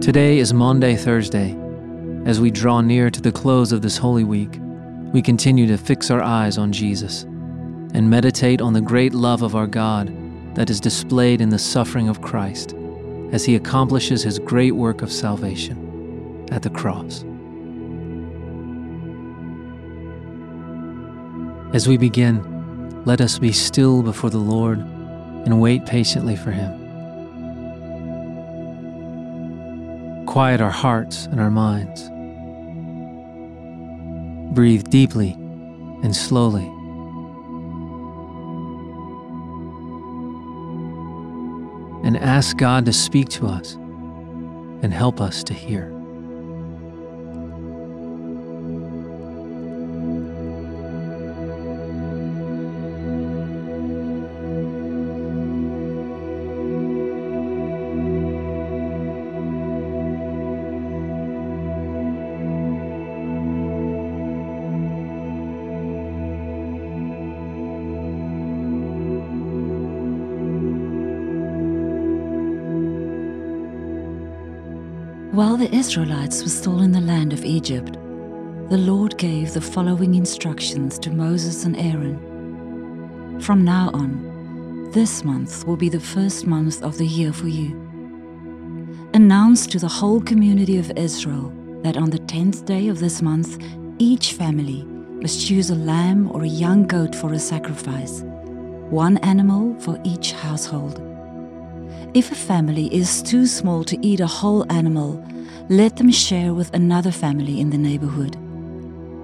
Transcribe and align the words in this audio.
Today 0.00 0.38
is 0.38 0.54
Maundy 0.54 0.94
Thursday. 0.94 1.56
As 2.24 2.40
we 2.40 2.52
draw 2.52 2.80
near 2.80 3.10
to 3.10 3.20
the 3.20 3.32
close 3.32 3.72
of 3.72 3.82
this 3.82 3.98
Holy 3.98 4.22
Week, 4.22 4.58
we 5.12 5.20
continue 5.20 5.66
to 5.66 5.76
fix 5.76 6.08
our 6.10 6.22
eyes 6.22 6.56
on 6.56 6.72
Jesus 6.72 7.24
and 7.24 8.08
meditate 8.08 8.62
on 8.62 8.72
the 8.72 8.80
great 8.80 9.12
love 9.12 9.42
of 9.42 9.56
our 9.56 9.66
God 9.66 10.14
that 10.54 10.70
is 10.70 10.80
displayed 10.80 11.40
in 11.40 11.48
the 11.48 11.58
suffering 11.58 12.08
of 12.08 12.22
Christ 12.22 12.74
as 13.32 13.44
he 13.44 13.56
accomplishes 13.56 14.22
his 14.22 14.38
great 14.38 14.76
work 14.76 15.02
of 15.02 15.12
salvation 15.12 16.46
at 16.52 16.62
the 16.62 16.70
cross. 16.70 17.24
As 21.74 21.88
we 21.88 21.98
begin, 21.98 23.04
let 23.04 23.20
us 23.20 23.38
be 23.38 23.52
still 23.52 24.02
before 24.02 24.30
the 24.30 24.38
Lord 24.38 24.78
and 24.78 25.60
wait 25.60 25.84
patiently 25.86 26.36
for 26.36 26.52
him. 26.52 26.87
Quiet 30.28 30.60
our 30.60 30.70
hearts 30.70 31.24
and 31.24 31.40
our 31.40 31.50
minds. 31.50 32.10
Breathe 34.54 34.84
deeply 34.90 35.32
and 35.32 36.14
slowly. 36.14 36.66
And 42.06 42.18
ask 42.18 42.58
God 42.58 42.84
to 42.84 42.92
speak 42.92 43.30
to 43.30 43.46
us 43.46 43.72
and 43.74 44.92
help 44.92 45.22
us 45.22 45.42
to 45.44 45.54
hear. 45.54 45.97
While 75.38 75.56
the 75.56 75.72
Israelites 75.72 76.42
were 76.42 76.48
still 76.48 76.80
in 76.80 76.90
the 76.90 77.00
land 77.00 77.32
of 77.32 77.44
Egypt, 77.44 77.92
the 78.70 78.76
Lord 78.76 79.16
gave 79.18 79.54
the 79.54 79.60
following 79.60 80.16
instructions 80.16 80.98
to 80.98 81.12
Moses 81.12 81.64
and 81.64 81.76
Aaron. 81.76 83.38
From 83.40 83.64
now 83.64 83.92
on, 83.94 84.90
this 84.90 85.22
month 85.22 85.64
will 85.64 85.76
be 85.76 85.88
the 85.88 86.00
first 86.00 86.44
month 86.44 86.82
of 86.82 86.98
the 86.98 87.06
year 87.06 87.32
for 87.32 87.46
you. 87.46 87.70
Announce 89.14 89.68
to 89.68 89.78
the 89.78 89.86
whole 89.86 90.20
community 90.20 90.76
of 90.76 90.90
Israel 90.96 91.52
that 91.84 91.96
on 91.96 92.10
the 92.10 92.18
tenth 92.18 92.64
day 92.64 92.88
of 92.88 92.98
this 92.98 93.22
month, 93.22 93.62
each 94.00 94.32
family 94.32 94.82
must 95.22 95.46
choose 95.46 95.70
a 95.70 95.76
lamb 95.76 96.28
or 96.32 96.42
a 96.42 96.48
young 96.48 96.84
goat 96.84 97.14
for 97.14 97.32
a 97.32 97.38
sacrifice, 97.38 98.22
one 98.90 99.18
animal 99.18 99.78
for 99.78 100.00
each 100.02 100.32
household. 100.32 101.07
If 102.14 102.32
a 102.32 102.34
family 102.34 102.92
is 102.92 103.22
too 103.22 103.46
small 103.46 103.84
to 103.84 103.98
eat 104.06 104.20
a 104.20 104.26
whole 104.26 104.64
animal, 104.72 105.22
let 105.68 105.96
them 105.96 106.10
share 106.10 106.54
with 106.54 106.72
another 106.72 107.12
family 107.12 107.60
in 107.60 107.68
the 107.68 107.76
neighborhood. 107.76 108.32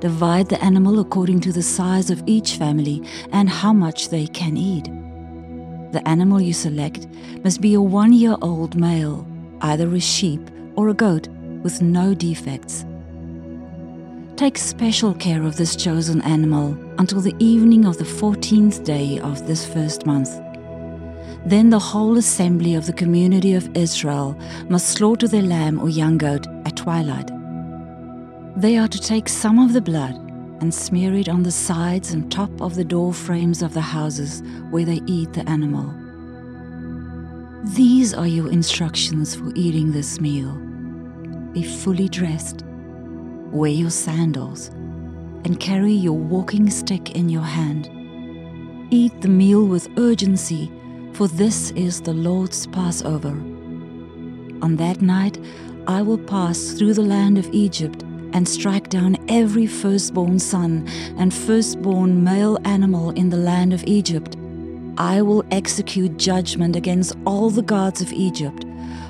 Divide 0.00 0.50
the 0.50 0.62
animal 0.62 1.00
according 1.00 1.40
to 1.40 1.52
the 1.52 1.62
size 1.62 2.10
of 2.10 2.22
each 2.26 2.56
family 2.56 3.02
and 3.32 3.48
how 3.48 3.72
much 3.72 4.10
they 4.10 4.26
can 4.26 4.58
eat. 4.58 4.84
The 5.92 6.06
animal 6.06 6.42
you 6.42 6.52
select 6.52 7.06
must 7.42 7.62
be 7.62 7.72
a 7.72 7.80
one 7.80 8.12
year 8.12 8.36
old 8.42 8.76
male, 8.76 9.26
either 9.62 9.88
a 9.94 10.00
sheep 10.00 10.42
or 10.76 10.90
a 10.90 10.94
goat 10.94 11.28
with 11.62 11.80
no 11.80 12.12
defects. 12.12 12.84
Take 14.36 14.58
special 14.58 15.14
care 15.14 15.42
of 15.44 15.56
this 15.56 15.74
chosen 15.74 16.20
animal 16.20 16.76
until 16.98 17.22
the 17.22 17.34
evening 17.38 17.86
of 17.86 17.96
the 17.96 18.04
14th 18.04 18.84
day 18.84 19.18
of 19.20 19.46
this 19.46 19.64
first 19.64 20.04
month. 20.04 20.38
Then 21.46 21.68
the 21.68 21.78
whole 21.78 22.16
assembly 22.16 22.74
of 22.74 22.86
the 22.86 22.92
community 22.92 23.54
of 23.54 23.68
Israel 23.76 24.38
must 24.68 24.88
slaughter 24.88 25.28
their 25.28 25.42
lamb 25.42 25.78
or 25.78 25.90
young 25.90 26.16
goat 26.16 26.46
at 26.64 26.76
twilight. 26.76 27.30
They 28.56 28.78
are 28.78 28.88
to 28.88 29.00
take 29.00 29.28
some 29.28 29.58
of 29.58 29.74
the 29.74 29.82
blood 29.82 30.14
and 30.62 30.72
smear 30.72 31.12
it 31.14 31.28
on 31.28 31.42
the 31.42 31.52
sides 31.52 32.12
and 32.12 32.32
top 32.32 32.62
of 32.62 32.76
the 32.76 32.84
door 32.84 33.12
frames 33.12 33.60
of 33.60 33.74
the 33.74 33.80
houses 33.82 34.42
where 34.70 34.86
they 34.86 35.00
eat 35.06 35.34
the 35.34 35.46
animal. 35.48 35.92
These 37.74 38.14
are 38.14 38.26
your 38.26 38.50
instructions 38.50 39.34
for 39.34 39.52
eating 39.54 39.92
this 39.92 40.20
meal. 40.20 40.52
Be 41.52 41.62
fully 41.62 42.08
dressed, 42.08 42.62
wear 43.50 43.70
your 43.70 43.90
sandals, 43.90 44.68
and 45.44 45.60
carry 45.60 45.92
your 45.92 46.16
walking 46.16 46.70
stick 46.70 47.14
in 47.14 47.28
your 47.28 47.42
hand. 47.42 47.90
Eat 48.90 49.20
the 49.20 49.28
meal 49.28 49.66
with 49.66 49.88
urgency 49.98 50.70
for 51.14 51.28
this 51.28 51.70
is 51.72 52.00
the 52.00 52.12
Lord's 52.12 52.66
Passover. 52.66 53.36
On 54.62 54.74
that 54.76 55.00
night 55.00 55.38
I 55.86 56.02
will 56.02 56.18
pass 56.18 56.72
through 56.72 56.94
the 56.94 57.02
land 57.02 57.38
of 57.38 57.48
Egypt 57.52 58.02
and 58.32 58.48
strike 58.48 58.88
down 58.88 59.16
every 59.28 59.68
firstborn 59.68 60.40
son 60.40 60.88
and 61.16 61.32
firstborn 61.32 62.24
male 62.24 62.58
animal 62.64 63.10
in 63.10 63.30
the 63.30 63.36
land 63.36 63.72
of 63.72 63.84
Egypt. 63.84 64.36
I 64.98 65.22
will 65.22 65.44
execute 65.52 66.16
judgment 66.16 66.74
against 66.74 67.14
all 67.24 67.48
the 67.48 67.62
gods 67.62 68.00
of 68.00 68.12
Egypt, 68.12 68.64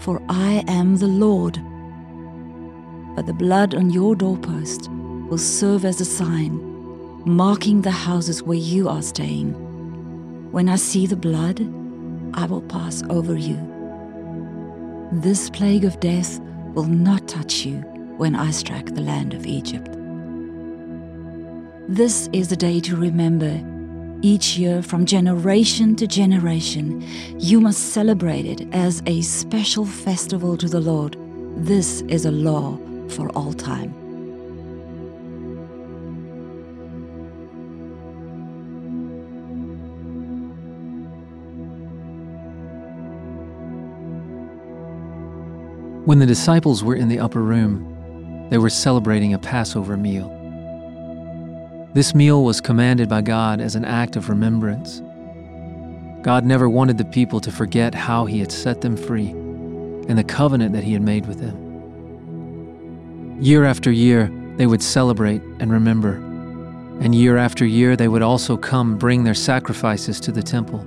for 0.00 0.20
I 0.28 0.64
am 0.68 0.98
the 0.98 1.06
Lord. 1.06 1.58
But 3.14 3.24
the 3.24 3.32
blood 3.32 3.74
on 3.74 3.88
your 3.88 4.14
doorpost 4.14 4.90
will 4.90 5.38
serve 5.38 5.86
as 5.86 6.02
a 6.02 6.04
sign, 6.04 6.60
marking 7.24 7.80
the 7.80 7.90
houses 7.90 8.42
where 8.42 8.58
you 8.58 8.86
are 8.86 9.02
staying. 9.02 9.54
When 10.52 10.68
I 10.68 10.76
see 10.76 11.06
the 11.06 11.16
blood, 11.16 11.85
I 12.36 12.44
will 12.44 12.62
pass 12.62 13.02
over 13.08 13.34
you. 13.34 13.56
This 15.10 15.48
plague 15.50 15.84
of 15.84 15.98
death 16.00 16.38
will 16.74 16.84
not 16.84 17.26
touch 17.26 17.64
you 17.64 17.78
when 18.18 18.34
I 18.36 18.50
strike 18.50 18.94
the 18.94 19.00
land 19.00 19.32
of 19.32 19.46
Egypt. 19.46 19.88
This 21.88 22.28
is 22.32 22.52
a 22.52 22.56
day 22.56 22.80
to 22.80 22.96
remember. 22.96 23.60
Each 24.20 24.58
year, 24.58 24.82
from 24.82 25.06
generation 25.06 25.96
to 25.96 26.06
generation, 26.06 27.02
you 27.38 27.60
must 27.60 27.92
celebrate 27.92 28.44
it 28.44 28.66
as 28.72 29.02
a 29.06 29.22
special 29.22 29.86
festival 29.86 30.56
to 30.58 30.68
the 30.68 30.80
Lord. 30.80 31.16
This 31.56 32.02
is 32.02 32.26
a 32.26 32.30
law 32.30 32.78
for 33.08 33.30
all 33.30 33.52
time. 33.54 34.05
When 46.06 46.20
the 46.20 46.26
disciples 46.26 46.84
were 46.84 46.94
in 46.94 47.08
the 47.08 47.18
upper 47.18 47.42
room, 47.42 48.46
they 48.48 48.58
were 48.58 48.70
celebrating 48.70 49.34
a 49.34 49.40
Passover 49.40 49.96
meal. 49.96 50.28
This 51.94 52.14
meal 52.14 52.44
was 52.44 52.60
commanded 52.60 53.08
by 53.08 53.22
God 53.22 53.60
as 53.60 53.74
an 53.74 53.84
act 53.84 54.14
of 54.14 54.28
remembrance. 54.28 55.02
God 56.22 56.44
never 56.44 56.68
wanted 56.68 56.96
the 56.96 57.06
people 57.06 57.40
to 57.40 57.50
forget 57.50 57.92
how 57.92 58.24
He 58.24 58.38
had 58.38 58.52
set 58.52 58.82
them 58.82 58.96
free 58.96 59.30
and 59.30 60.16
the 60.16 60.22
covenant 60.22 60.74
that 60.74 60.84
He 60.84 60.92
had 60.92 61.02
made 61.02 61.26
with 61.26 61.40
them. 61.40 63.42
Year 63.42 63.64
after 63.64 63.90
year, 63.90 64.30
they 64.58 64.68
would 64.68 64.84
celebrate 64.84 65.42
and 65.58 65.72
remember, 65.72 66.18
and 67.00 67.16
year 67.16 67.36
after 67.36 67.66
year, 67.66 67.96
they 67.96 68.06
would 68.06 68.22
also 68.22 68.56
come 68.56 68.96
bring 68.96 69.24
their 69.24 69.34
sacrifices 69.34 70.20
to 70.20 70.30
the 70.30 70.44
temple, 70.44 70.86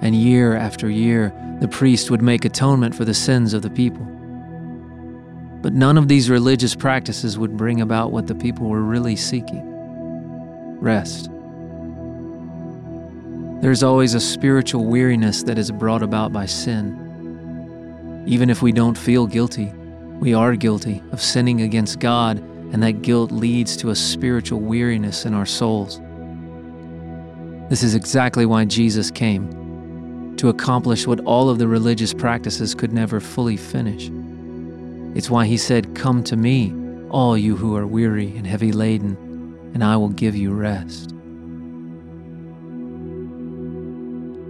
and 0.00 0.14
year 0.14 0.54
after 0.54 0.88
year, 0.88 1.34
the 1.60 1.66
priest 1.66 2.08
would 2.08 2.22
make 2.22 2.44
atonement 2.44 2.94
for 2.94 3.04
the 3.04 3.14
sins 3.14 3.52
of 3.52 3.62
the 3.62 3.70
people. 3.70 4.06
But 5.64 5.72
none 5.72 5.96
of 5.96 6.08
these 6.08 6.28
religious 6.28 6.74
practices 6.74 7.38
would 7.38 7.56
bring 7.56 7.80
about 7.80 8.12
what 8.12 8.26
the 8.26 8.34
people 8.34 8.68
were 8.68 8.82
really 8.82 9.16
seeking 9.16 9.62
rest. 10.78 11.30
There's 13.62 13.82
always 13.82 14.12
a 14.12 14.20
spiritual 14.20 14.84
weariness 14.84 15.42
that 15.44 15.56
is 15.56 15.70
brought 15.70 16.02
about 16.02 16.34
by 16.34 16.44
sin. 16.44 18.24
Even 18.26 18.50
if 18.50 18.60
we 18.60 18.72
don't 18.72 18.98
feel 18.98 19.26
guilty, 19.26 19.72
we 20.20 20.34
are 20.34 20.54
guilty 20.54 21.02
of 21.12 21.22
sinning 21.22 21.62
against 21.62 21.98
God, 21.98 22.40
and 22.74 22.82
that 22.82 23.00
guilt 23.00 23.32
leads 23.32 23.74
to 23.78 23.88
a 23.88 23.96
spiritual 23.96 24.60
weariness 24.60 25.24
in 25.24 25.32
our 25.32 25.46
souls. 25.46 25.98
This 27.70 27.82
is 27.82 27.94
exactly 27.94 28.44
why 28.44 28.66
Jesus 28.66 29.10
came 29.10 30.36
to 30.36 30.50
accomplish 30.50 31.06
what 31.06 31.20
all 31.20 31.48
of 31.48 31.58
the 31.58 31.68
religious 31.68 32.12
practices 32.12 32.74
could 32.74 32.92
never 32.92 33.18
fully 33.18 33.56
finish. 33.56 34.10
It's 35.14 35.30
why 35.30 35.46
he 35.46 35.56
said, 35.56 35.94
Come 35.94 36.24
to 36.24 36.36
me, 36.36 36.74
all 37.10 37.38
you 37.38 37.56
who 37.56 37.76
are 37.76 37.86
weary 37.86 38.36
and 38.36 38.46
heavy 38.46 38.72
laden, 38.72 39.16
and 39.72 39.84
I 39.84 39.96
will 39.96 40.08
give 40.08 40.34
you 40.34 40.52
rest. 40.52 41.12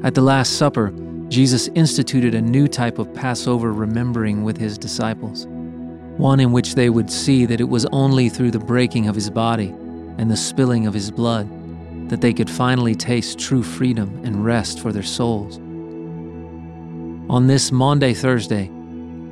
At 0.02 0.14
the 0.14 0.22
Last 0.22 0.58
Supper, 0.58 0.92
Jesus 1.28 1.68
instituted 1.68 2.34
a 2.34 2.40
new 2.40 2.68
type 2.68 2.98
of 2.98 3.12
Passover 3.14 3.72
remembering 3.72 4.44
with 4.44 4.56
his 4.56 4.76
disciples, 4.78 5.46
one 6.16 6.40
in 6.40 6.52
which 6.52 6.74
they 6.74 6.90
would 6.90 7.10
see 7.10 7.46
that 7.46 7.60
it 7.60 7.68
was 7.68 7.86
only 7.86 8.28
through 8.28 8.50
the 8.50 8.58
breaking 8.58 9.08
of 9.08 9.14
his 9.14 9.30
body 9.30 9.68
and 10.18 10.30
the 10.30 10.36
spilling 10.36 10.86
of 10.86 10.94
his 10.94 11.10
blood 11.10 11.48
that 12.08 12.20
they 12.20 12.32
could 12.32 12.50
finally 12.50 12.94
taste 12.94 13.38
true 13.38 13.62
freedom 13.62 14.20
and 14.24 14.44
rest 14.44 14.80
for 14.80 14.92
their 14.92 15.02
souls. 15.02 15.58
On 17.30 17.46
this 17.46 17.72
Maundy 17.72 18.14
Thursday, 18.14 18.70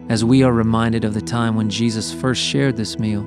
as 0.08 0.24
we 0.24 0.42
are 0.42 0.52
reminded 0.52 1.04
of 1.04 1.14
the 1.14 1.20
time 1.20 1.56
when 1.56 1.70
Jesus 1.70 2.12
first 2.12 2.42
shared 2.42 2.76
this 2.76 2.98
meal, 2.98 3.22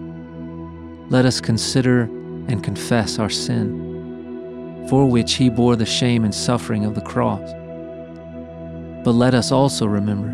let 1.10 1.26
us 1.26 1.40
consider 1.40 2.04
and 2.48 2.64
confess 2.64 3.20
our 3.20 3.30
sin, 3.30 4.88
for 4.90 5.06
which 5.06 5.34
he 5.34 5.50
bore 5.50 5.76
the 5.76 5.86
shame 5.86 6.24
and 6.24 6.34
suffering 6.34 6.86
of 6.86 6.96
the 6.96 7.02
cross. 7.02 7.52
But 9.04 9.12
let 9.12 9.34
us 9.34 9.52
also 9.52 9.86
remember 9.86 10.34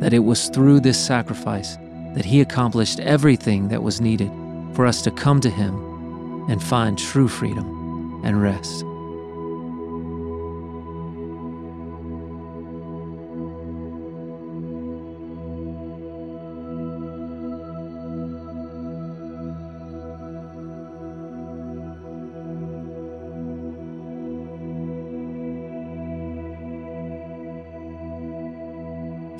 that 0.00 0.12
it 0.12 0.20
was 0.20 0.48
through 0.48 0.80
this 0.80 0.98
sacrifice 0.98 1.76
that 2.14 2.24
he 2.24 2.40
accomplished 2.40 3.00
everything 3.00 3.68
that 3.68 3.82
was 3.82 4.00
needed 4.00 4.30
for 4.74 4.86
us 4.86 5.02
to 5.02 5.10
come 5.10 5.40
to 5.40 5.50
him 5.50 5.74
and 6.50 6.62
find 6.62 6.98
true 6.98 7.28
freedom 7.28 8.20
and 8.24 8.42
rest. 8.42 8.84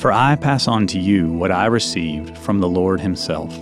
For 0.03 0.11
I 0.11 0.35
pass 0.35 0.67
on 0.67 0.89
to 0.89 0.99
you 0.99 1.33
what 1.33 1.53
I 1.53 1.67
received 1.67 2.37
from 2.37 2.59
the 2.59 2.69
Lord 2.69 3.01
Himself. 3.01 3.57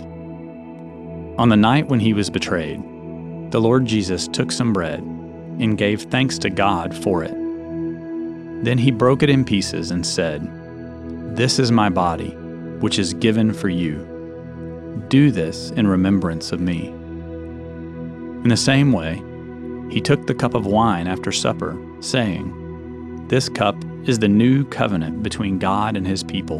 On 1.37 1.49
the 1.49 1.55
night 1.55 1.87
when 1.87 1.99
He 1.99 2.13
was 2.13 2.31
betrayed, 2.31 2.81
the 3.51 3.61
Lord 3.61 3.85
Jesus 3.85 4.27
took 4.27 4.51
some 4.51 4.73
bread 4.73 5.01
and 5.01 5.77
gave 5.77 6.01
thanks 6.01 6.39
to 6.39 6.49
God 6.49 6.97
for 6.97 7.23
it. 7.23 7.35
Then 8.63 8.79
He 8.79 8.89
broke 8.89 9.21
it 9.21 9.29
in 9.29 9.45
pieces 9.45 9.91
and 9.91 10.03
said, 10.03 10.41
This 11.35 11.59
is 11.59 11.71
my 11.71 11.89
body, 11.89 12.31
which 12.79 12.97
is 12.97 13.13
given 13.13 13.53
for 13.53 13.69
you. 13.69 15.05
Do 15.09 15.29
this 15.29 15.69
in 15.69 15.85
remembrance 15.85 16.51
of 16.51 16.59
me. 16.59 16.87
In 16.87 18.47
the 18.47 18.57
same 18.57 18.91
way, 18.91 19.21
He 19.91 20.01
took 20.01 20.25
the 20.25 20.33
cup 20.33 20.55
of 20.55 20.65
wine 20.65 21.05
after 21.05 21.31
supper, 21.31 21.77
saying, 21.99 22.60
This 23.31 23.47
cup 23.47 23.77
is 24.05 24.19
the 24.19 24.27
new 24.27 24.65
covenant 24.65 25.23
between 25.23 25.57
God 25.57 25.95
and 25.95 26.05
his 26.05 26.21
people, 26.21 26.57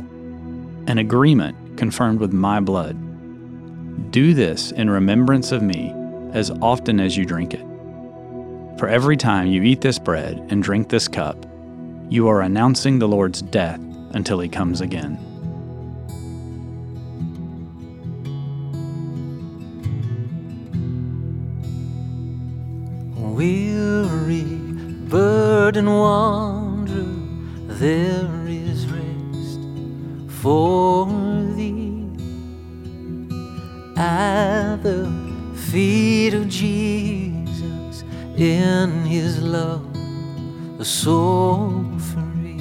an 0.88 1.00
agreement 1.00 1.78
confirmed 1.78 2.22
with 2.22 2.32
my 2.32 2.62
blood. 2.62 2.96
Do 4.10 4.34
this 4.34 4.72
in 4.72 4.90
remembrance 4.90 5.52
of 5.52 5.62
me 5.62 5.94
as 6.32 6.50
often 6.62 7.02
as 7.02 7.18
you 7.18 7.26
drink 7.26 7.54
it. 7.54 7.66
For 8.80 8.88
every 8.88 9.18
time 9.18 9.48
you 9.48 9.64
eat 9.64 9.82
this 9.82 10.00
bread 10.00 10.48
and 10.50 10.64
drink 10.64 10.88
this 10.88 11.10
cup, 11.10 11.46
you 12.08 12.30
are 12.30 12.40
announcing 12.40 13.00
the 13.00 13.08
Lord's 13.10 13.42
death 13.42 13.82
until 14.12 14.40
he 14.40 14.48
comes 14.48 14.80
again. 14.80 15.20
Weary, 23.18 24.44
burden 25.10 25.90
one 25.90 26.61
there 27.82 28.46
is 28.46 28.86
rest 28.86 29.60
for 30.40 31.08
thee 31.56 32.06
at 33.98 34.76
the 34.84 35.12
feet 35.56 36.36
of 36.36 36.48
Jesus 36.48 38.04
in 38.38 39.04
his 39.06 39.42
love, 39.42 39.84
a 40.80 40.86
soul 40.86 41.84
free. 41.98 42.60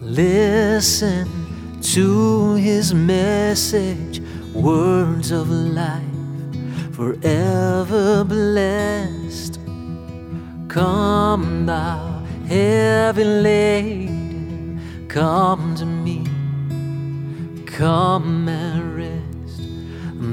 Listen 0.00 1.28
to 1.82 2.54
his 2.54 2.94
message, 2.94 4.22
words 4.54 5.32
of 5.32 5.50
life 5.50 6.13
forever 6.94 8.22
blessed. 8.22 9.58
Come, 10.68 11.66
thou 11.66 12.22
heavy 12.46 13.24
laden, 13.24 14.80
come 15.08 15.74
to 15.74 15.84
me, 15.84 16.24
come 17.66 18.48
and 18.48 18.96
rest. 18.96 19.60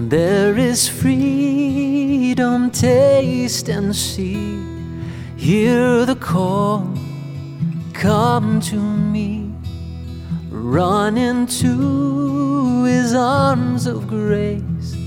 There 0.09 0.55
is 0.55 0.87
freedom, 0.87 2.69
taste 2.69 3.67
and 3.67 3.95
see. 3.95 4.61
Hear 5.37 6.05
the 6.05 6.15
call, 6.15 6.95
come 7.93 8.61
to 8.61 8.75
me, 8.75 9.51
run 10.51 11.17
into 11.17 12.83
his 12.83 13.15
arms 13.15 13.87
of 13.87 14.07
grace 14.07 15.00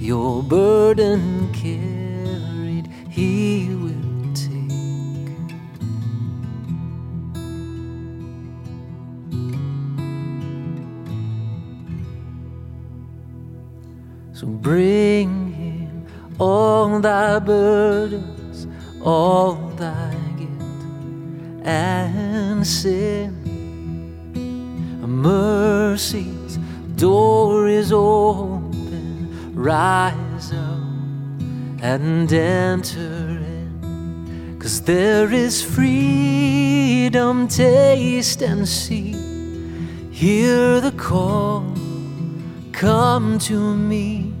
your 0.00 0.42
burden 0.42 1.52
carried, 1.52 2.88
He 3.10 3.74
will 3.74 4.34
take. 4.34 4.70
So 14.32 14.46
bring 14.46 15.52
Him 15.52 16.06
all 16.38 16.98
thy 17.00 17.38
burdens, 17.38 18.66
all 19.04 19.56
thy 19.76 20.14
guilt 20.38 21.66
and 21.66 22.66
sin. 22.66 23.36
Mercy's 25.06 26.56
door 26.96 27.68
is 27.68 27.92
open 27.92 28.59
rise 29.60 30.52
up 30.52 30.80
and 31.82 32.32
enter 32.32 32.98
in. 32.98 34.56
Cause 34.58 34.80
there 34.82 35.30
is 35.30 35.62
freedom, 35.62 37.46
taste 37.46 38.40
and 38.40 38.66
see. 38.66 39.12
Hear 40.10 40.80
the 40.80 40.92
call, 40.92 41.74
come 42.72 43.38
to 43.40 43.76
me, 43.76 44.32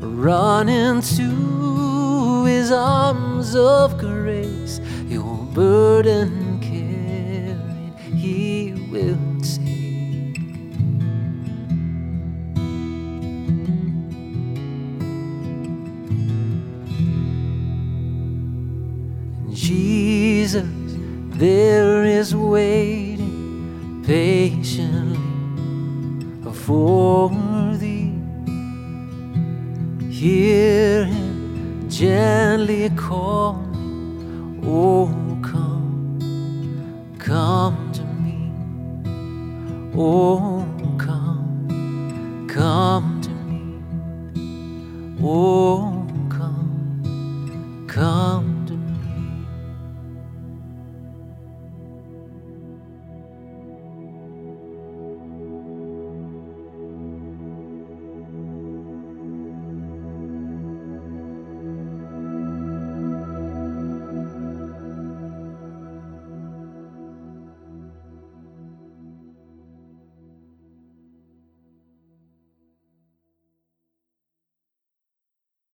run 0.00 0.68
into 0.68 2.44
his 2.44 2.72
arms 2.72 3.54
of 3.54 3.98
grace. 3.98 4.80
Your 5.08 5.44
burden 5.52 6.58
carried, 6.60 8.16
he 8.16 8.72
will 8.90 9.21
Jesus, 20.12 20.68
there 21.40 22.04
is 22.04 22.36
waiting 22.36 24.04
patiently 24.06 25.18
for 26.52 27.30
thee. 27.80 28.12
Hear 30.10 31.06
him 31.06 31.88
gently 31.88 32.90
calling, 32.90 34.60
Oh, 34.62 35.08
come, 35.50 36.20
come 37.18 37.92
to 37.94 38.04
me. 38.24 38.52
Oh, 39.96 40.66
come, 40.98 42.46
come 42.50 43.20
to 43.22 43.30
me. 43.48 43.62
Oh. 45.22 45.91